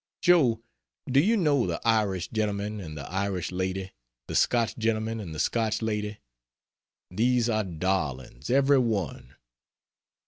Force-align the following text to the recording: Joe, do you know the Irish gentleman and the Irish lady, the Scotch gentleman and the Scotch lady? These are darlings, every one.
Joe, 0.23 0.63
do 1.05 1.19
you 1.19 1.37
know 1.37 1.67
the 1.67 1.79
Irish 1.87 2.29
gentleman 2.29 2.79
and 2.79 2.97
the 2.97 3.07
Irish 3.07 3.51
lady, 3.51 3.91
the 4.25 4.33
Scotch 4.33 4.75
gentleman 4.75 5.19
and 5.19 5.35
the 5.35 5.39
Scotch 5.39 5.79
lady? 5.83 6.17
These 7.11 7.47
are 7.51 7.63
darlings, 7.63 8.49
every 8.49 8.79
one. 8.79 9.35